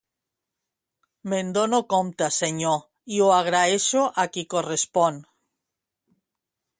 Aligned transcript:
Me'n 1.33 1.51
dono 1.57 1.81
compte, 1.93 2.29
senyor, 2.39 2.81
i 3.17 3.21
ho 3.25 3.29
agraeixo 3.41 4.07
a 4.25 4.29
qui 4.33 4.47
correspon. 4.55 5.21